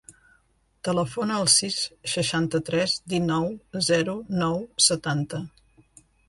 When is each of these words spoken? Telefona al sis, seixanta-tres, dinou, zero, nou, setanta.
Telefona 0.87 1.35
al 1.41 1.49
sis, 1.55 1.77
seixanta-tres, 2.13 2.95
dinou, 3.15 3.45
zero, 3.91 4.17
nou, 4.41 4.59
setanta. 4.87 5.45